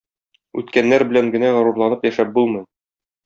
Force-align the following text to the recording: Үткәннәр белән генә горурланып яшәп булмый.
Үткәннәр 0.61 1.05
белән 1.11 1.29
генә 1.37 1.51
горурланып 1.57 2.09
яшәп 2.09 2.35
булмый. 2.39 2.67